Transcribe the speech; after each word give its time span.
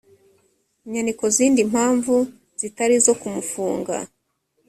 inyandiko 0.85 1.23
zindi 1.35 1.61
mpamvu 1.71 2.15
zitari 2.59 2.93
izo 2.99 3.13
kumufunga 3.21 3.95